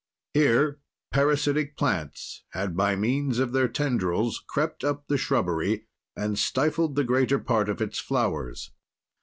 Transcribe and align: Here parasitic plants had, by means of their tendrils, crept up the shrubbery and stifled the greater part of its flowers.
Here 0.33 0.79
parasitic 1.11 1.77
plants 1.77 2.43
had, 2.53 2.75
by 2.75 2.95
means 2.95 3.37
of 3.37 3.51
their 3.51 3.67
tendrils, 3.67 4.43
crept 4.47 4.83
up 4.83 5.05
the 5.07 5.15
shrubbery 5.19 5.85
and 6.15 6.39
stifled 6.39 6.95
the 6.95 7.03
greater 7.03 7.37
part 7.37 7.69
of 7.69 7.83
its 7.83 7.99
flowers. 7.99 8.71